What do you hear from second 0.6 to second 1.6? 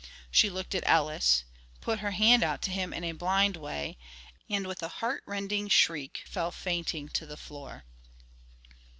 at Ellis,